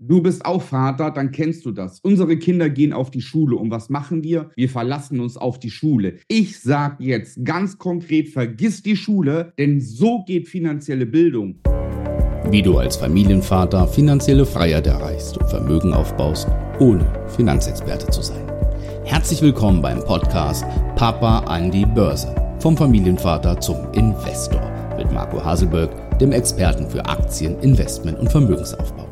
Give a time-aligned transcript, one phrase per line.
[0.00, 1.98] Du bist auch Vater, dann kennst du das.
[2.04, 4.50] Unsere Kinder gehen auf die Schule und was machen wir?
[4.54, 6.18] Wir verlassen uns auf die Schule.
[6.28, 11.56] Ich sage jetzt ganz konkret, vergiss die Schule, denn so geht finanzielle Bildung.
[12.48, 16.46] Wie du als Familienvater finanzielle Freiheit erreichst und Vermögen aufbaust,
[16.78, 17.04] ohne
[17.36, 18.46] Finanzexperte zu sein.
[19.04, 22.32] Herzlich willkommen beim Podcast Papa an die Börse.
[22.60, 24.62] Vom Familienvater zum Investor
[24.96, 29.07] mit Marco Haselberg, dem Experten für Aktien, Investment und Vermögensaufbau.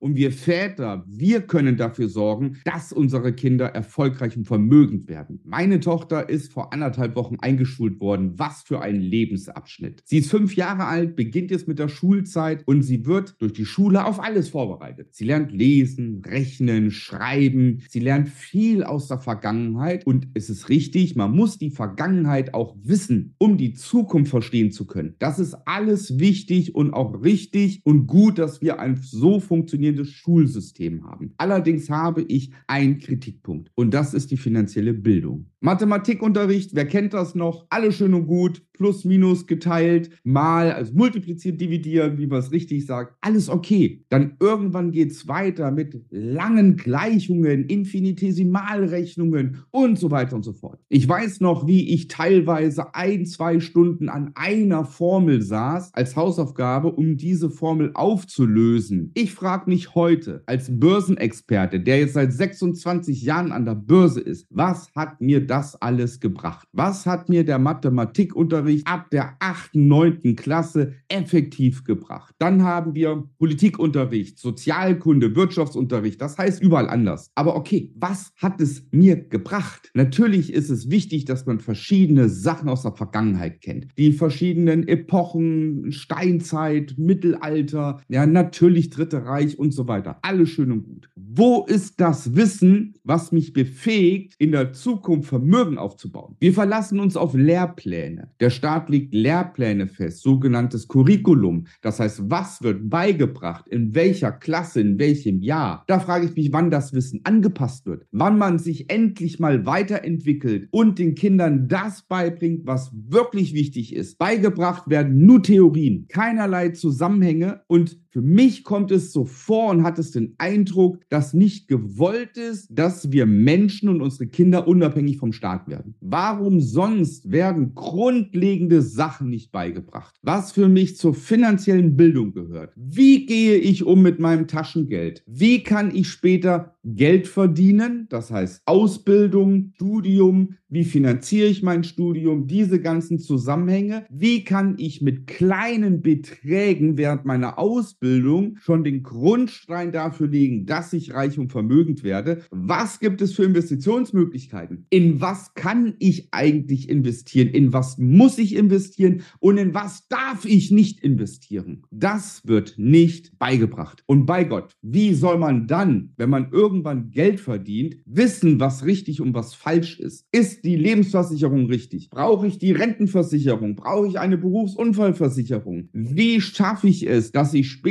[0.00, 5.40] Und wir Väter, wir können dafür sorgen, dass unsere Kinder erfolgreich und vermögend werden.
[5.44, 8.32] Meine Tochter ist vor anderthalb Wochen eingeschult worden.
[8.38, 10.02] Was für ein Lebensabschnitt.
[10.06, 13.66] Sie ist fünf Jahre alt, beginnt jetzt mit der Schulzeit und sie wird durch die
[13.66, 15.14] Schule auf alles vorbereitet.
[15.14, 17.82] Sie lernt lesen, rechnen, schreiben.
[17.90, 20.06] Sie lernt viel aus der Vergangenheit.
[20.06, 24.86] Und es ist richtig, man muss die Vergangenheit auch wissen, um die Zukunft verstehen zu
[24.86, 25.14] können.
[25.18, 30.10] Das ist alles wichtig und auch richtig und gut, dass wir ein so funktionierendes funktionierendes
[30.10, 31.34] Schulsystem haben.
[31.36, 35.46] Allerdings habe ich einen Kritikpunkt und das ist die finanzielle Bildung.
[35.60, 37.66] Mathematikunterricht, wer kennt das noch?
[37.70, 42.86] Alle schön und gut, plus minus geteilt, mal, also multipliziert, dividieren, wie man es richtig
[42.86, 43.14] sagt.
[43.20, 44.06] Alles okay.
[44.08, 50.80] Dann irgendwann geht es weiter mit langen Gleichungen, Infinitesimalrechnungen und so weiter und so fort.
[50.88, 56.90] Ich weiß noch, wie ich teilweise ein, zwei Stunden an einer Formel saß als Hausaufgabe,
[56.90, 59.10] um diese Formel aufzulösen.
[59.12, 64.46] Ich frage mich heute als Börsenexperte, der jetzt seit 26 Jahren an der Börse ist,
[64.48, 66.66] was hat mir das alles gebracht?
[66.72, 70.36] Was hat mir der Mathematikunterricht ab der 8., 9.
[70.36, 72.34] Klasse effektiv gebracht?
[72.38, 77.30] Dann haben wir Politikunterricht, Sozialkunde, Wirtschaftsunterricht, das heißt überall anders.
[77.34, 79.90] Aber okay, was hat es mir gebracht?
[79.94, 83.86] Natürlich ist es wichtig, dass man verschiedene Sachen aus der Vergangenheit kennt.
[83.98, 90.18] Die verschiedenen Epochen, Steinzeit, Mittelalter, ja, natürlich Dritte Reich und so weiter.
[90.22, 91.10] Alles schön und gut.
[91.32, 96.34] Wo ist das Wissen, was mich befähigt, in der Zukunft Vermögen aufzubauen?
[96.40, 98.32] Wir verlassen uns auf Lehrpläne.
[98.40, 101.68] Der Staat legt Lehrpläne fest, sogenanntes Curriculum.
[101.82, 105.84] Das heißt, was wird beigebracht, in welcher Klasse, in welchem Jahr?
[105.86, 110.66] Da frage ich mich, wann das Wissen angepasst wird, wann man sich endlich mal weiterentwickelt
[110.72, 114.18] und den Kindern das beibringt, was wirklich wichtig ist.
[114.18, 119.98] Beigebracht werden nur Theorien, keinerlei Zusammenhänge und für mich kommt es so vor und hat
[120.00, 125.32] es den Eindruck, dass nicht gewollt ist, dass wir Menschen und unsere Kinder unabhängig vom
[125.32, 125.94] Staat werden.
[126.00, 130.16] Warum sonst werden grundlegende Sachen nicht beigebracht?
[130.22, 132.72] Was für mich zur finanziellen Bildung gehört.
[132.74, 135.22] Wie gehe ich um mit meinem Taschengeld?
[135.26, 138.06] Wie kann ich später Geld verdienen?
[138.10, 144.06] Das heißt Ausbildung, Studium, wie finanziere ich mein Studium, diese ganzen Zusammenhänge.
[144.08, 150.92] Wie kann ich mit kleinen Beträgen während meiner Ausbildung schon den Grundstein dafür legen, dass
[150.92, 152.42] ich reich und vermögend werde?
[152.50, 154.86] Was gibt es für Investitionsmöglichkeiten?
[154.88, 157.48] In was kann ich eigentlich investieren?
[157.48, 159.22] In was muss ich investieren?
[159.38, 161.82] Und in was darf ich nicht investieren?
[161.90, 164.02] Das wird nicht beigebracht.
[164.06, 169.20] Und bei Gott, wie soll man dann, wenn man irgendwann Geld verdient, wissen, was richtig
[169.20, 170.26] und was falsch ist?
[170.32, 172.08] Ist die Lebensversicherung richtig?
[172.08, 173.76] Brauche ich die Rentenversicherung?
[173.76, 175.90] Brauche ich eine Berufsunfallversicherung?
[175.92, 177.89] Wie schaffe ich es, dass ich später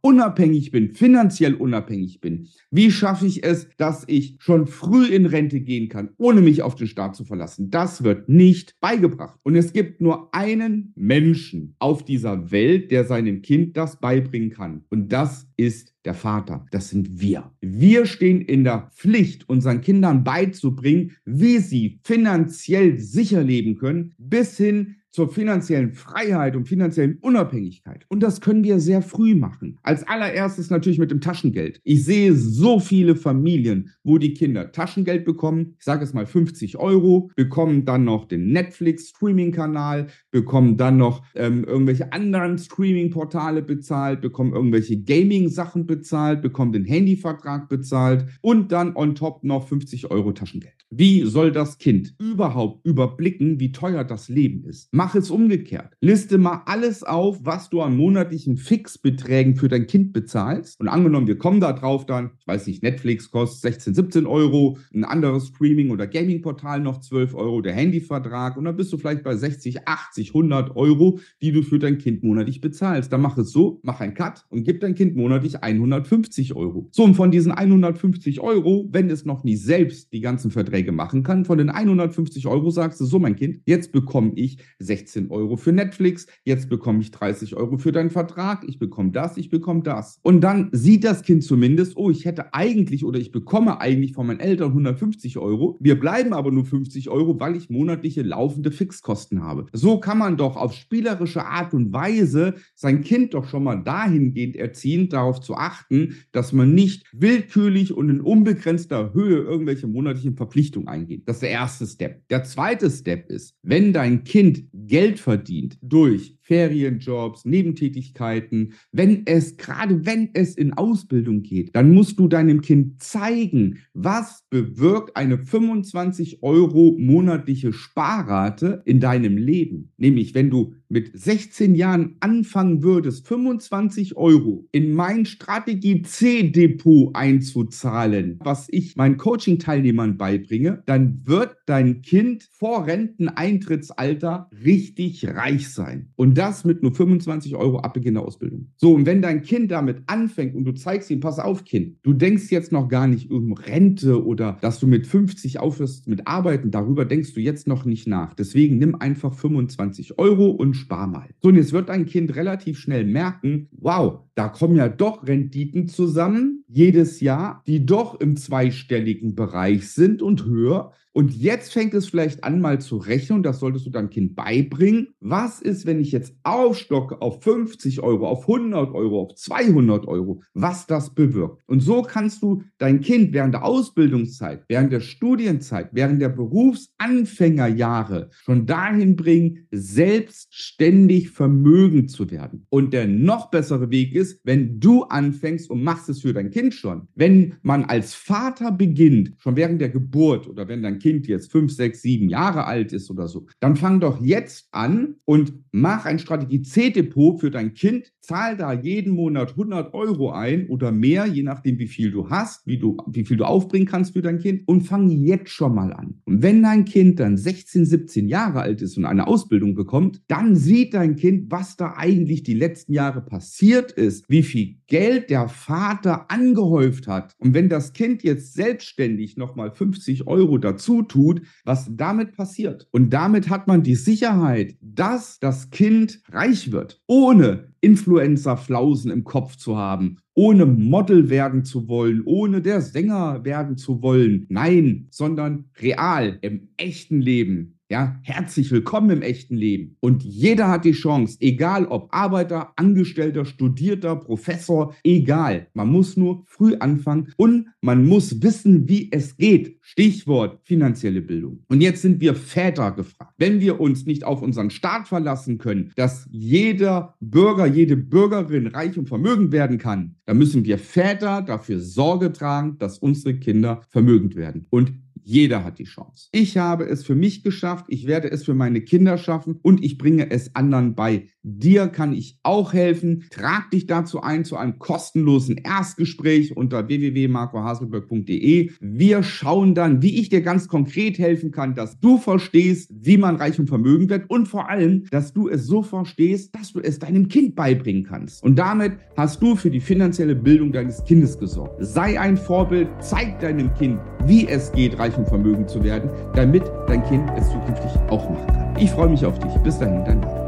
[0.00, 2.48] unabhängig bin, finanziell unabhängig bin?
[2.70, 6.74] Wie schaffe ich es, dass ich schon früh in Rente gehen kann, ohne mich auf
[6.74, 7.70] den Staat zu verlassen?
[7.70, 9.38] Das wird nicht beigebracht.
[9.42, 14.84] Und es gibt nur einen Menschen auf dieser Welt, der seinem Kind das beibringen kann.
[14.90, 17.50] Und das ist der Vater, das sind wir.
[17.60, 24.56] Wir stehen in der Pflicht, unseren Kindern beizubringen, wie sie finanziell sicher leben können, bis
[24.56, 28.04] hin zur finanziellen Freiheit und finanziellen Unabhängigkeit.
[28.08, 29.78] Und das können wir sehr früh machen.
[29.82, 31.80] Als allererstes natürlich mit dem Taschengeld.
[31.84, 35.74] Ich sehe so viele Familien, wo die Kinder Taschengeld bekommen.
[35.78, 41.64] Ich sage es mal 50 Euro, bekommen dann noch den Netflix-Streaming-Kanal, bekommen dann noch ähm,
[41.64, 49.14] irgendwelche anderen Streaming-Portale bezahlt, bekommen irgendwelche Gaming-Sachen bezahlt, bekommen den Handyvertrag bezahlt und dann on
[49.14, 50.74] top noch 50 Euro Taschengeld.
[50.90, 54.88] Wie soll das Kind überhaupt überblicken, wie teuer das Leben ist?
[54.98, 55.96] Mach es umgekehrt.
[56.00, 60.80] Liste mal alles auf, was du an monatlichen Fixbeträgen für dein Kind bezahlst.
[60.80, 64.76] Und angenommen, wir kommen da drauf dann, ich weiß nicht, Netflix kostet 16, 17 Euro,
[64.92, 69.22] ein anderes Streaming- oder Gaming-Portal noch 12 Euro, der Handyvertrag und dann bist du vielleicht
[69.22, 73.12] bei 60, 80, 100 Euro, die du für dein Kind monatlich bezahlst.
[73.12, 76.88] Dann mach es so, mach einen Cut und gib dein Kind monatlich 150 Euro.
[76.90, 81.22] So, und von diesen 150 Euro, wenn es noch nie selbst die ganzen Verträge machen
[81.22, 85.56] kann, von den 150 Euro sagst du, so mein Kind, jetzt bekomme ich 16 Euro
[85.56, 89.82] für Netflix, jetzt bekomme ich 30 Euro für deinen Vertrag, ich bekomme das, ich bekomme
[89.82, 90.18] das.
[90.22, 94.26] Und dann sieht das Kind zumindest, oh, ich hätte eigentlich oder ich bekomme eigentlich von
[94.26, 95.76] meinen Eltern 150 Euro.
[95.80, 99.66] Wir bleiben aber nur 50 Euro, weil ich monatliche laufende Fixkosten habe.
[99.72, 104.56] So kann man doch auf spielerische Art und Weise sein Kind doch schon mal dahingehend
[104.56, 110.88] erziehen, darauf zu achten, dass man nicht willkürlich und in unbegrenzter Höhe irgendwelche monatlichen Verpflichtungen
[110.88, 111.28] eingeht.
[111.28, 112.26] Das ist der erste Step.
[112.28, 120.06] Der zweite Step ist, wenn dein Kind Geld verdient durch Ferienjobs, Nebentätigkeiten, wenn es, gerade
[120.06, 126.42] wenn es in Ausbildung geht, dann musst du deinem Kind zeigen, was bewirkt eine 25
[126.42, 129.92] Euro monatliche Sparrate in deinem Leben.
[129.98, 138.38] Nämlich, wenn du mit 16 Jahren anfangen würdest, 25 Euro in mein Strategie C-Depot einzuzahlen,
[138.42, 146.08] was ich meinen Coaching-Teilnehmern beibringe, dann wird dein Kind vor Renteneintrittsalter richtig reich sein.
[146.16, 148.68] Und das mit nur 25 Euro ab Beginn der Ausbildung.
[148.76, 152.12] So, und wenn dein Kind damit anfängt und du zeigst ihm, pass auf, Kind, du
[152.12, 156.70] denkst jetzt noch gar nicht um Rente oder dass du mit 50 aufhörst mit Arbeiten,
[156.70, 158.34] darüber denkst du jetzt noch nicht nach.
[158.34, 161.28] Deswegen nimm einfach 25 Euro und spar mal.
[161.42, 165.88] So, und jetzt wird dein Kind relativ schnell merken, wow, da kommen ja doch Renditen
[165.88, 170.92] zusammen jedes Jahr, die doch im zweistelligen Bereich sind und höher.
[171.12, 175.08] Und jetzt fängt es vielleicht an, mal zu rechnen, das solltest du deinem Kind beibringen.
[175.18, 180.42] Was ist, wenn ich jetzt aufstocke auf 50 Euro, auf 100 Euro, auf 200 Euro,
[180.54, 181.62] was das bewirkt?
[181.66, 188.30] Und so kannst du dein Kind während der Ausbildungszeit, während der Studienzeit, während der Berufsanfängerjahre
[188.44, 192.66] schon dahin bringen, selbstständig vermögend zu werden.
[192.68, 196.74] Und der noch bessere Weg ist, wenn du anfängst und machst es für dein Kind
[196.74, 197.08] schon.
[197.14, 201.50] Wenn man als Vater beginnt, schon während der Geburt oder wenn dein Kind Kind jetzt
[201.50, 206.04] fünf, sechs, sieben Jahre alt ist oder so, dann fang doch jetzt an und mach
[206.04, 211.26] ein Strategie C-Depot für dein Kind, zahl da jeden Monat 100 Euro ein oder mehr,
[211.26, 214.38] je nachdem, wie viel du hast, wie, du, wie viel du aufbringen kannst für dein
[214.38, 216.20] Kind und fang jetzt schon mal an.
[216.26, 220.56] Und wenn dein Kind dann 16, 17 Jahre alt ist und eine Ausbildung bekommt, dann
[220.56, 225.48] sieht dein Kind, was da eigentlich die letzten Jahre passiert ist, wie viel Geld der
[225.48, 227.34] Vater angehäuft hat.
[227.38, 232.88] Und wenn das Kind jetzt selbstständig nochmal 50 Euro dazu tut, was damit passiert.
[232.90, 239.56] Und damit hat man die Sicherheit, dass das Kind reich wird, ohne Influencer-Flausen im Kopf
[239.56, 244.46] zu haben, ohne Model werden zu wollen, ohne der Sänger werden zu wollen.
[244.48, 247.77] Nein, sondern real, im echten Leben.
[247.90, 249.96] Ja, herzlich willkommen im echten Leben.
[250.00, 255.68] Und jeder hat die Chance, egal ob Arbeiter, Angestellter, Studierter, Professor, egal.
[255.72, 259.78] Man muss nur früh anfangen und man muss wissen, wie es geht.
[259.80, 261.64] Stichwort finanzielle Bildung.
[261.68, 263.32] Und jetzt sind wir Väter gefragt.
[263.38, 268.98] Wenn wir uns nicht auf unseren Staat verlassen können, dass jeder Bürger, jede Bürgerin reich
[268.98, 274.36] und vermögend werden kann, dann müssen wir Väter dafür Sorge tragen, dass unsere Kinder vermögend
[274.36, 274.66] werden.
[274.68, 274.92] Und
[275.28, 276.28] jeder hat die Chance.
[276.32, 279.98] Ich habe es für mich geschafft, ich werde es für meine Kinder schaffen und ich
[279.98, 281.28] bringe es anderen bei.
[281.50, 283.24] Dir kann ich auch helfen.
[283.30, 288.70] Trag dich dazu ein zu einem kostenlosen Erstgespräch unter www.marcohaselberg.de.
[288.80, 293.36] Wir schauen dann, wie ich dir ganz konkret helfen kann, dass du verstehst, wie man
[293.36, 296.98] reich und vermögend wird und vor allem, dass du es so verstehst, dass du es
[296.98, 298.42] deinem Kind beibringen kannst.
[298.42, 301.76] Und damit hast du für die finanzielle Bildung deines Kindes gesorgt.
[301.78, 306.64] Sei ein Vorbild, zeig deinem Kind, wie es geht, reich und vermögend zu werden, damit
[306.86, 308.76] dein Kind es zukünftig auch machen kann.
[308.78, 309.52] Ich freue mich auf dich.
[309.64, 310.47] Bis dahin, dein Mann.